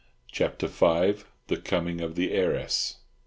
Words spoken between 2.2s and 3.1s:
HEIRESS.